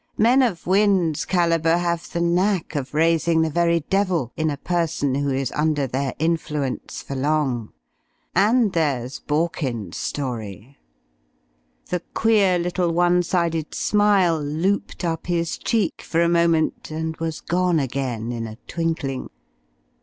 [0.17, 5.13] Men of Wynne's calibre have the knack of raising the very devil in a person
[5.13, 7.71] who is under their influence for long.
[8.33, 10.79] And there's Borkins's story."
[11.91, 17.39] The queer little one sided smile looped up his cheek for a moment and was
[17.39, 19.29] gone again in a twinkling.